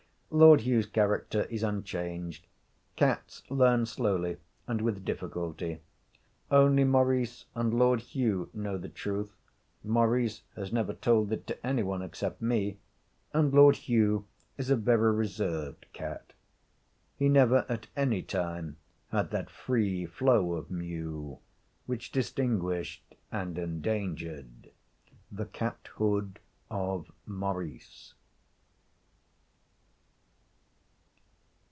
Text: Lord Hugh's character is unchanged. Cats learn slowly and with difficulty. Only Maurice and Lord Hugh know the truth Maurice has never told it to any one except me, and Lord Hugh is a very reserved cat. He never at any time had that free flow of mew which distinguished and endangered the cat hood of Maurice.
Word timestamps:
Lord 0.33 0.61
Hugh's 0.61 0.85
character 0.87 1.41
is 1.49 1.61
unchanged. 1.61 2.47
Cats 2.95 3.43
learn 3.49 3.85
slowly 3.85 4.37
and 4.65 4.79
with 4.81 5.03
difficulty. 5.03 5.81
Only 6.49 6.85
Maurice 6.85 7.47
and 7.53 7.73
Lord 7.77 7.99
Hugh 7.99 8.49
know 8.53 8.77
the 8.77 8.87
truth 8.87 9.35
Maurice 9.83 10.43
has 10.55 10.71
never 10.71 10.93
told 10.93 11.33
it 11.33 11.45
to 11.47 11.67
any 11.67 11.83
one 11.83 12.01
except 12.01 12.41
me, 12.41 12.77
and 13.33 13.53
Lord 13.53 13.75
Hugh 13.75 14.25
is 14.57 14.69
a 14.69 14.77
very 14.77 15.11
reserved 15.13 15.85
cat. 15.91 16.31
He 17.17 17.27
never 17.27 17.65
at 17.67 17.87
any 17.97 18.21
time 18.21 18.77
had 19.09 19.31
that 19.31 19.49
free 19.49 20.05
flow 20.05 20.53
of 20.53 20.71
mew 20.71 21.39
which 21.87 22.09
distinguished 22.09 23.15
and 23.33 23.57
endangered 23.57 24.71
the 25.29 25.47
cat 25.47 25.89
hood 25.95 26.39
of 26.69 27.11
Maurice. 27.25 28.13